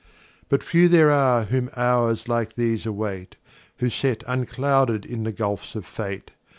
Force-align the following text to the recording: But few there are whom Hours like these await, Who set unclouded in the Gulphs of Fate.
But 0.49 0.63
few 0.63 0.87
there 0.89 1.11
are 1.11 1.43
whom 1.43 1.69
Hours 1.75 2.27
like 2.27 2.55
these 2.55 2.87
await, 2.87 3.35
Who 3.77 3.91
set 3.91 4.23
unclouded 4.25 5.05
in 5.05 5.25
the 5.25 5.31
Gulphs 5.31 5.75
of 5.75 5.85
Fate. 5.85 6.31